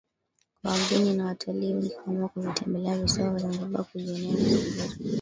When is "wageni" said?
0.71-1.13